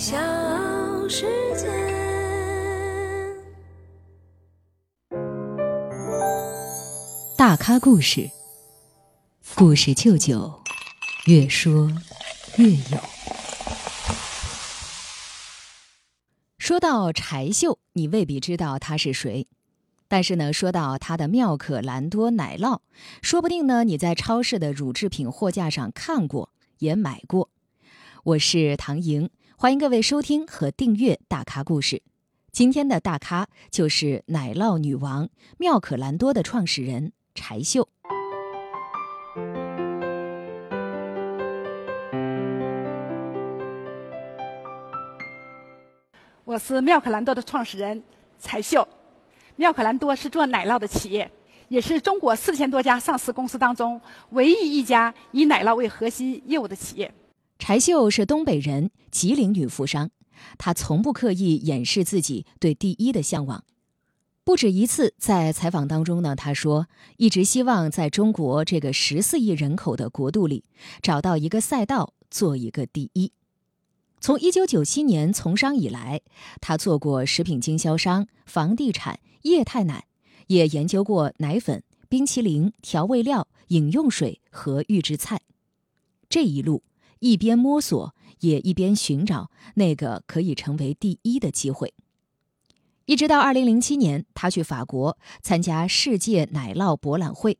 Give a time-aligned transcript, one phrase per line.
[0.00, 0.16] 小
[1.10, 1.26] 世
[1.58, 1.68] 界。
[7.36, 8.30] 大咖故事，
[9.54, 10.62] 故事舅舅，
[11.26, 11.92] 越说
[12.56, 12.98] 越有。
[16.56, 19.46] 说到柴秀，你未必知道他是谁，
[20.08, 22.78] 但是呢，说到他的妙可蓝多奶酪，
[23.20, 27.50] 说不定呢，你在超市的乳制品货架上看过，也买过。
[28.22, 29.30] 我是唐莹，
[29.62, 31.96] 欢迎各位收听和订阅《大咖故事》。
[32.50, 37.86] 今天的大咖就是奶酪女王妙可蓝多的创始人柴秀。
[46.44, 48.02] 我是妙可蓝多的创始人
[48.38, 48.88] 柴秀。
[49.56, 51.30] 妙可蓝多是做奶酪的企业，
[51.68, 54.00] 也是中国四千多家上市公司当中
[54.30, 57.12] 唯一一家以奶酪为核心业务的企业。
[57.70, 60.10] 柴秀是东北人，吉林女富商。
[60.58, 63.64] 她从不刻意掩饰自己对第一的向往。
[64.42, 70.64] 不止一次在采访当中呢，她说一直希望在中国这个十四亿人口的国度里
[71.00, 73.30] 找到一个赛道，做一个第一。
[74.18, 76.22] 从一九九七年从商以来，
[76.60, 80.06] 他做过食品经销商、房地产、液态奶，
[80.48, 85.40] 也研究过奶粉、冰淇淋、调味料、饮用水和预制菜。
[86.28, 86.82] 这一路
[87.20, 91.94] 一边摸索，也一边寻找那个可以成为第一的机会。
[93.06, 97.58] 一直到二零零七年，他去法国参加世界奶酪博览会，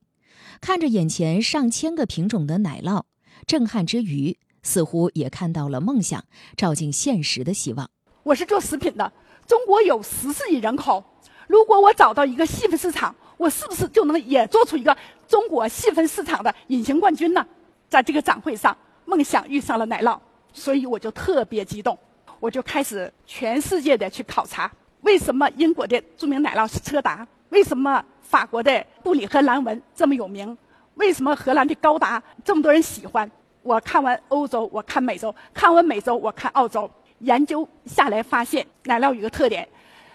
[0.60, 3.04] 看着眼前上千个品种的奶酪，
[3.46, 4.36] 震撼之余。
[4.62, 6.22] 似乎也看到了梦想
[6.54, 7.90] 照进现实的希望。
[8.24, 9.10] 我是做食品的，
[9.46, 11.02] 中国有十四亿人口，
[11.48, 14.94] 如果我找到一个细分市场，我是不是就能也做出一个
[15.26, 17.46] 中国细分市场的隐形冠军呢？
[17.88, 18.76] 在这个展会上，
[19.10, 20.16] 梦想遇上了奶酪，
[20.52, 21.98] 所以我就特别激动，
[22.38, 30.56] 我就开始全世界的去考察，为什么英国的著名奶酪是车达，为什么法国的布里和蓝纹这么有名，
[30.94, 33.28] 为什么荷兰的高达这么多人喜欢。
[33.62, 36.88] 我看完欧洲，我看美洲，看完美洲，我看澳洲，
[37.18, 39.68] 研究下来发现，奶酪有个特点，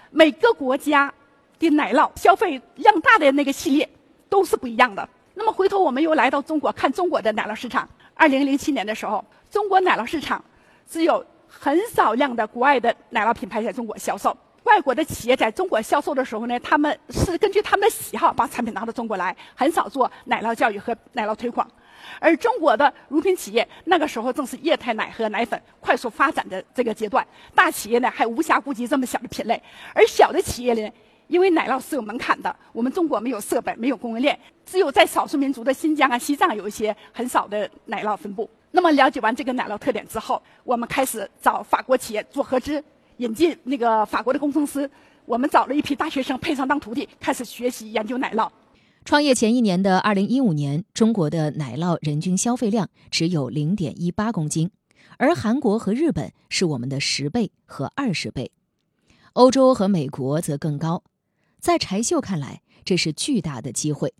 [0.09, 1.13] 每个国家
[1.59, 3.89] 的奶酪消费量大的那个系列
[4.29, 5.07] 都是不一样的。
[5.34, 7.88] 那么回头我们又来到中国看中国的奶酪市场。
[8.15, 10.43] 二零零七年的时候，中国奶酪市场
[10.89, 14.35] 只有很少量的国外的奶酪品牌在中国销售。
[14.63, 21.69] 外国的企业在中国销售的时候呢，他们是根据他们的喜好把产品拿到中国来，很少做奶酪教育和奶酪推广。
[22.19, 29.61] 而中国的乳品企业那个时候正是液态奶和奶粉快速发展的这个阶段，大企业呢还无暇顾及这么小的品类，
[29.93, 30.91] 而小的企业呢，
[31.27, 38.49] 因为奶酪是有门槛的，我们中国没有设备，没有供应链，只有在少数民族的新疆啊、西藏有一些很少的奶酪分布。
[38.71, 42.83] 那么了解完这个奶酪特点之后，我们开始找法国企业做合资，
[43.17, 44.89] 引进那个法国的工程师，
[45.25, 48.49] 我们找了一批大学生配上当徒弟，开始学习研究奶酪。
[49.05, 54.71] 创业前一年的二零一五年，中国的奶酪人均消费量只有零点一八公斤，
[55.17, 58.51] 而韩国和日本是我们的十倍和二十倍，
[59.33, 61.03] 欧洲和美国则更高。
[61.59, 64.13] 在柴秀看来，这是巨大的机会。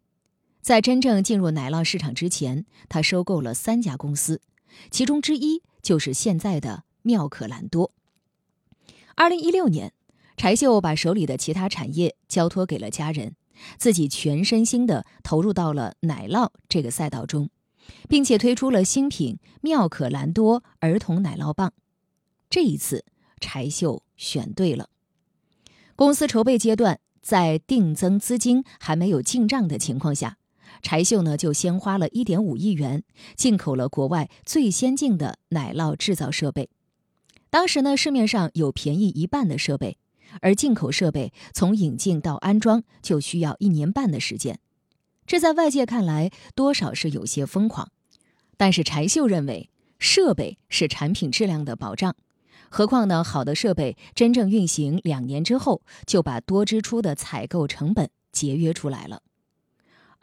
[0.66, 4.42] 在真正进入奶酪市场之前，他收购了三家公司，
[4.90, 7.92] 其中之一就是现在的妙可蓝多。
[9.14, 9.94] 二零一六年，
[10.36, 13.36] 柴秀把手里的其他产业交托给了家人。
[13.78, 17.52] 自己全身心地投入到了奶酪这个赛道中，
[18.10, 21.74] 并且推出了新品妙可蓝多儿童奶酪棒。
[22.50, 23.06] 这一次，
[23.40, 24.90] 柴秀选对了。
[25.96, 30.40] 公司筹备阶段，在定增资金还没有进账的情况下，
[30.82, 33.04] 柴秀呢就先花了一点五亿元
[33.36, 36.70] 进口了国外最先进的奶酪制造设备。
[37.50, 39.98] 当时呢，市面上有便宜一半的设备。
[40.42, 44.60] 而进口设备从引进到安装就需要一年半的时间，
[45.26, 47.90] 这在外界看来多少是有些疯狂。
[48.58, 52.16] 但是柴秀认为，设备是产品质量的保障。
[52.70, 59.22] 何况呢，好的设备真正运行两年之后，就把多支出的采购成本节约出来了。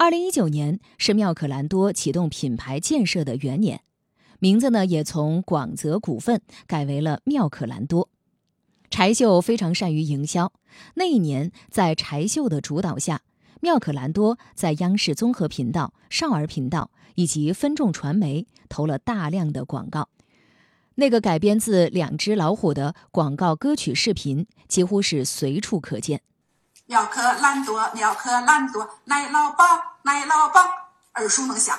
[0.02, 3.82] 二零一九年是妙可蓝多启动品牌建设的元年，
[4.40, 8.08] 名字呢也从广泽股份改为了妙可蓝多。
[8.90, 10.52] 柴秀非常善于营销。
[10.94, 13.20] 那一年，在柴秀的主导下，
[13.60, 20.08] 妙可蓝多在央视综合频道、少儿频道以及分众传媒投了大量的广告。
[20.96, 26.22] 那个改编自《两只老虎》的广告歌曲视频几乎是随处可见。
[26.86, 29.54] 妙可蓝多，妙可蓝多，奶酪
[30.04, 30.66] 奶酪棒，
[31.14, 31.78] 耳熟能详。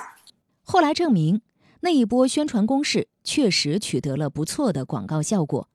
[0.62, 1.42] 后来证明，
[1.80, 5.68] 那一波宣传攻势确实取得了不错的广告效果。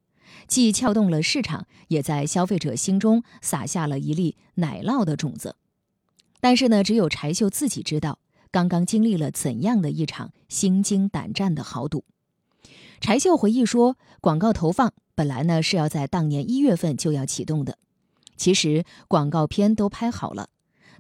[0.47, 5.55] 既撬动了市场，也在消费者心中撒下了一粒奶酪的种子。
[6.39, 8.17] 但是呢，只有柴秀自己知道，
[8.49, 12.03] 刚刚经历了怎样的一场心惊胆战的豪赌。
[12.99, 17.77] 柴秀回忆说，广告投放本来呢是要在当年一月份就要启动的，
[18.35, 20.49] 其实广告片都拍好了，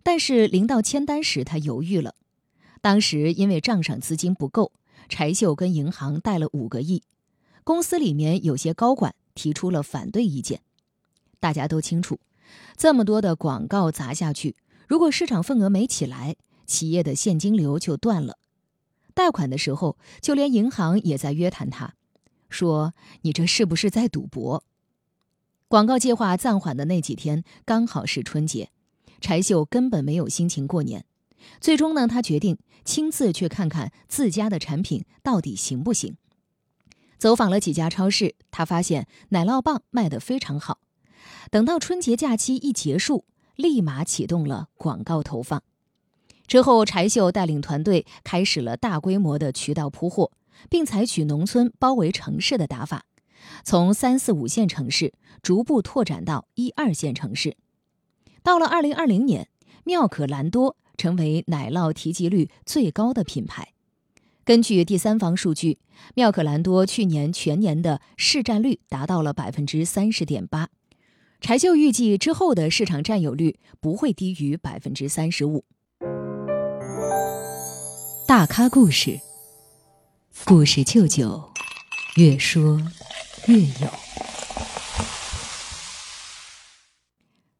[0.03, 2.15] 但是临到签单时，他犹豫了。
[2.81, 4.71] 当时因为账上资金不够，
[5.09, 7.03] 柴秀跟银行贷了五个亿，
[7.63, 10.61] 公司里面有些高管提出了反对意见。
[11.39, 12.19] 大家都清楚，
[12.77, 14.55] 这么多的广告砸下去，
[14.87, 16.35] 如果市场份额没起来，
[16.65, 18.37] 企业的现金流就断了。
[19.13, 21.95] 贷款的时候，就连银行也在约谈他，
[22.49, 22.93] 说
[23.23, 24.63] ：“你这是不是在赌博？”
[25.67, 28.69] 广告计划暂缓的那几天，刚好是春节，
[29.19, 31.05] 柴秀根本没有心情过年。
[31.61, 36.15] 最终呢，他决定亲自去看看自家的产品到底行不行。
[37.17, 40.79] 走访了几家超市，他发现奶酪棒卖得非常好。
[41.51, 43.25] 等到春节假期一结束，
[43.55, 45.63] 立马启动了广告投放。
[46.47, 50.31] 之后，柴秀带领团队开始了大规模的渠道铺货，
[50.69, 53.05] 并采取农村包围城市的打法，
[53.63, 57.57] 从三四五线城市逐步拓展到一二线城市。
[58.43, 59.47] 到了二零二零年，
[59.83, 60.75] 妙可蓝多。
[60.99, 63.69] 成为奶酪提及率最高的品牌。
[64.43, 65.79] 根据第三方数据，
[66.13, 70.67] 妙可蓝多去年全年的市占率达到了百分之三十点八。
[71.39, 75.63] 柴秀预计之后的市场占有率不会低于百分之三十五。
[78.27, 79.21] 大咖故事，
[80.43, 81.49] 故事舅舅，
[82.17, 82.81] 越说
[83.47, 83.87] 越有。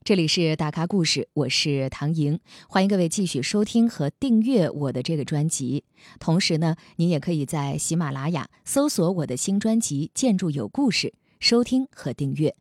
[0.10, 5.84] 这里是大咖故事，我是唐莹，欢迎各位继续收听和订阅我的这个专辑。
[6.20, 11.10] 同时呢，您也可以在喜马拉雅搜索我的新专辑《建筑有故事》，
[11.40, 12.56] 收听和订阅。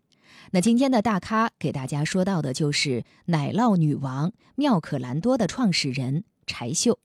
[0.50, 6.99] 那今天的大咖给大家说到的就是奶酪女王妙可蓝多的创始人柴秀。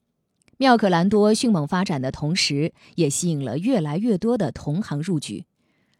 [0.58, 5.46] 妙可蓝多迅猛发展的同时，也吸引了越来越多的同行入局。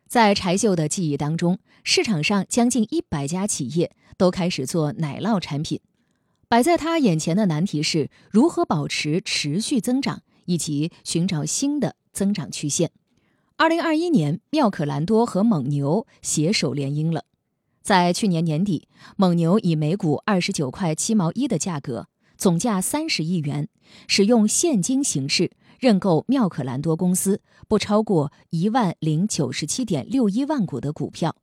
[0.07, 3.95] 在柴秀的记忆当中，市场上将近一百家企业。
[4.17, 5.81] 都开始做奶酪产品，
[6.47, 12.93] 摆在他眼前的难题是如何保持持续增长，以及寻找新的增长曲线。
[13.57, 17.25] 二零二一年，妙可蓝多和蒙牛携手联姻了。
[17.83, 18.87] 在去年年底，
[19.17, 23.69] 蒙牛以每股二十九块七毛一的价格，总价三十亿元，
[24.09, 31.37] 使用现金形式认购妙可蓝多公司不超过一万零九十七点六一万股的股票。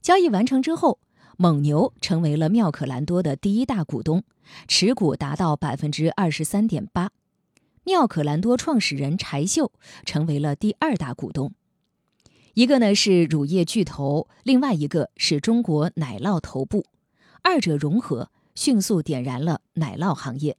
[0.00, 0.98] 交易完成之后。
[1.38, 4.22] 蒙牛成为了妙可蓝多的第一大股东，
[4.68, 7.10] 持股达到百分之二十三点八。
[7.84, 9.72] 妙可蓝多创始人柴秀
[10.04, 11.52] 成为了第二大股东。
[12.54, 16.84] 一个呢是乳业巨头，另外一个是中国奶酪头部，
[17.42, 20.56] 二者融合，迅速点燃了奶酪行业。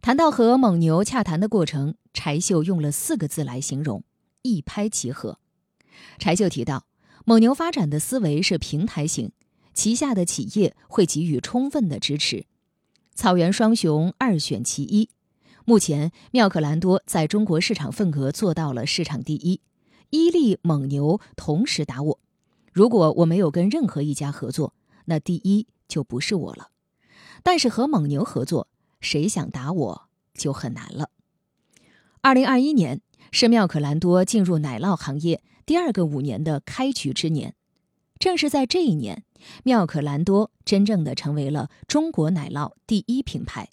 [0.00, 4.04] 谈到和蒙牛洽谈的过程，柴秀用了四个字来形容：
[4.42, 5.38] 一拍即合。
[6.18, 6.86] 柴秀提到，
[7.24, 9.32] 蒙牛发展的思维是平台型。
[9.74, 12.46] 旗下的企业会给予充分的支持，
[13.14, 15.08] 草原双雄二选其一。
[15.64, 19.60] 目前，妙可蓝多在中国市场份额做到了市场第一，
[20.10, 22.20] 伊利、蒙牛同时打我。
[22.72, 24.74] 如果我没有跟任何一家合作，
[25.04, 26.70] 那第一就不是我了。
[27.44, 28.66] 但是和蒙牛合作，
[29.00, 31.10] 谁想打我就很难了。
[32.20, 33.00] 二零二一年
[33.30, 37.54] 是妙可蓝多进入奶酪行业第二个五年的开局之年，
[38.18, 39.24] 正是在这一年。
[39.62, 43.68] 妙可蓝多真正的成为了中国奶酪第一品牌，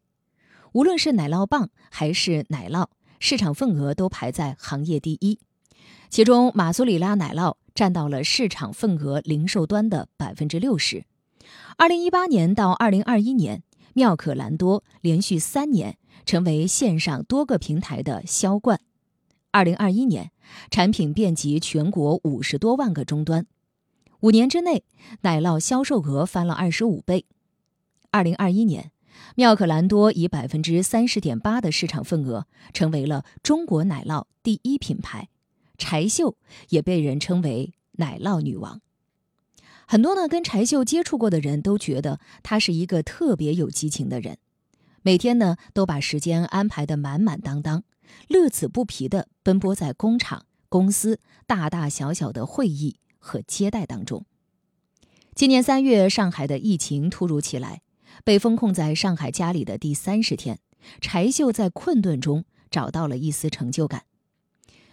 [0.74, 2.88] 无论是奶酪棒还是奶酪，
[3.20, 5.40] 市场份额都排在行业第一。
[6.10, 11.06] 其中，马苏里拉奶酪占到了市场份额零售端的百分之六十。
[11.78, 13.64] 二零一八年到二零二一年，
[13.96, 18.82] 妙可蓝多连续三年成为线上多个平台的销冠。
[19.52, 20.32] 二零二一年，
[20.70, 23.48] 产品遍及全国五十多万个终端。
[24.20, 24.84] 五年之内，
[25.22, 27.26] 奶酪销售额翻了二十五倍。
[28.12, 28.92] 二零二一年，
[29.36, 35.30] 妙可蓝多以百分之三十点八的市场份额，成为了中国奶酪第一品牌。
[35.78, 36.36] 柴秀
[36.68, 38.82] 也被人称为奶酪女王。
[39.88, 44.38] 很多呢跟柴秀接触过的人都觉得她是一个特别有激情的人，
[45.02, 47.84] 每天呢都把时间安排得满满当当，
[48.28, 52.98] 乐此不疲地奔波在工厂、公司大大小小的会议。
[53.28, 54.24] 和接待当中，
[55.34, 57.82] 今年三月，上海的疫情突如其来，
[58.24, 60.60] 被封控在上海家里的第三十天，
[61.02, 64.04] 柴秀在困顿中找到了一丝成就感。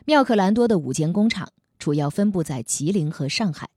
[0.07, 3.69] 妙可蓝多的五间工厂主要分布在吉林和上海，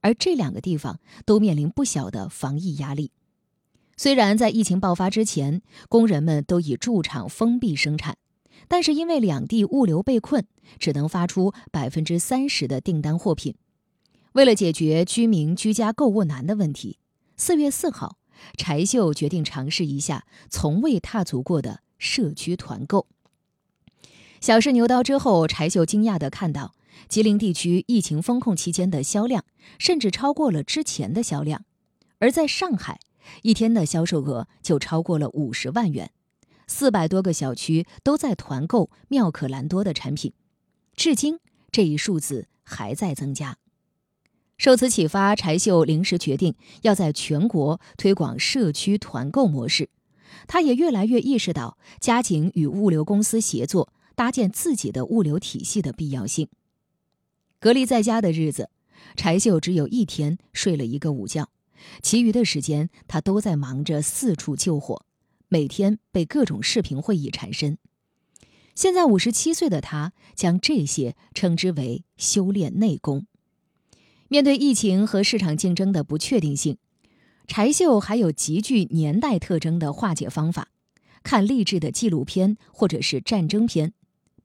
[0.00, 3.12] 而这两个地方都面临不小的防疫压力。
[3.96, 8.16] 虽然在疫情爆发之前，工人们都以驻厂封闭生产，
[8.66, 10.46] 但是因为两地物流被困，
[10.78, 13.54] 只能发出百分之三十的订单货品。
[14.32, 16.98] 为了解决居民居家购物难的问题，
[17.36, 18.16] 四月四号，
[18.56, 23.06] 柴秀决定尝试一下从未踏足过的社区团购。
[24.40, 26.72] 小试牛刀之后，柴秀惊讶地看到，
[27.08, 29.44] 吉林地区疫情封控期间的销量
[29.78, 31.64] 甚至超过了之前的销量，
[32.18, 33.00] 而在上海，
[33.42, 36.10] 一天的销售额就超过了五十万元，
[36.66, 40.32] 四百多个小区都在团购妙可蓝多的产品，
[40.94, 41.38] 至今
[41.70, 43.56] 这一数字还在增加。
[44.58, 49.88] 受此启发，柴秀临时决定要在全国推广社区团购模式。
[50.46, 56.48] 他也越来越意识到加紧与物流公司协作，搭建自己的物流体系的必要性。
[57.60, 58.70] 隔离在家的日子，
[59.16, 61.50] 柴秀只有一天睡了一个午觉，
[62.00, 65.04] 其余的时间他都在忙着四处救火，
[65.48, 67.76] 每天被各种视频会议缠身。
[68.74, 73.26] 现在五十七岁的他，将这些称之为修炼内功。
[74.28, 76.78] 面对疫情和市场竞争的不确定性，
[77.46, 80.68] 柴秀还有极具年代特征的化解方法：
[81.22, 83.92] 看励志的纪录片或者是战争片，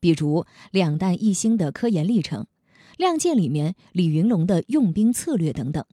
[0.02, 0.42] 比如
[0.72, 2.44] 《两弹一星》的科研历程，
[2.98, 5.84] 《亮剑》里面李云龙的用兵策略等等。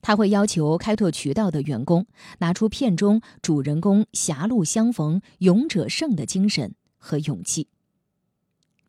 [0.00, 2.06] 他会要求开拓渠道的员工
[2.38, 7.68] 拿出片中主人公狭路相逢勇者胜的精神和勇气。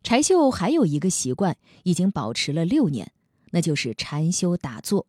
[0.02, 3.12] 柴秀还有一个习惯，已经保持了六年。
[3.52, 5.08] 那就是禅修打坐，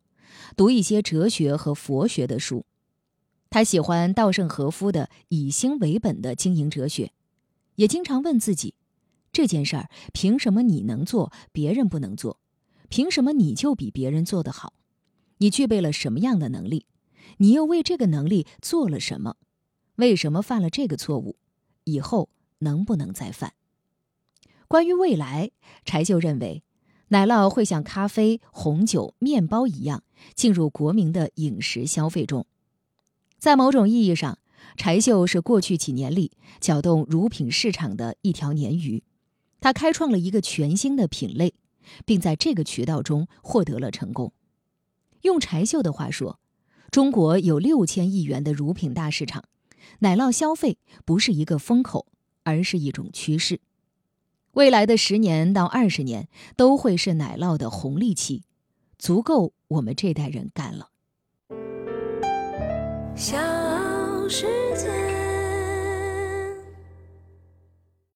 [0.56, 2.66] 读一些哲学和佛学的书。
[3.48, 7.12] 他喜欢稻盛和夫的以心为本的经营哲学，
[7.76, 8.74] 也经常问自己：
[9.32, 12.38] 这件事儿凭什么你能做，别人不能做？
[12.88, 14.74] 凭什么你就比别人做得好？
[15.38, 16.86] 你具备了什么样的能力？
[17.38, 19.36] 你又为这个能力做了什么？
[19.96, 21.36] 为什么犯了这个错误？
[21.84, 23.54] 以后能不能再犯？
[24.68, 25.50] 关于未来，
[25.84, 26.62] 柴秀认为。
[27.08, 30.02] 奶酪会像咖啡、红酒、面包一样
[30.34, 32.46] 进入国民的饮食消费中。
[33.38, 34.38] 在某种意义上，
[34.76, 39.02] 柴秀是过去几年里搅动乳品市场的一条鲶鱼。
[39.62, 41.54] 他开创了一个全新的品类，
[42.04, 44.32] 并在这个渠道中获得了成功。
[45.22, 46.40] 用柴秀的话说，
[46.90, 49.44] 中国有六千亿元的乳品大市场，
[50.00, 52.08] 奶酪消费不是一个风口，
[52.42, 53.60] 而是一种趋势。
[54.54, 58.42] 未来的十年到二十年都会是奶酪的红利期，
[58.98, 60.90] 足够我们这代人干了。
[63.14, 63.38] 小
[64.28, 65.01] 世界。